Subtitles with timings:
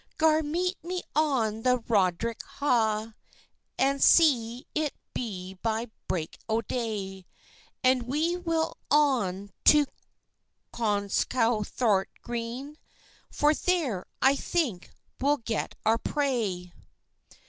[0.17, 3.13] "Gar meet me on the Rodric haugh,
[3.77, 7.27] And see it be by break o' day;
[7.83, 9.85] And we will on to
[10.73, 12.79] Conscowthart Green,
[13.29, 16.73] For there, I think, we'll get our prey."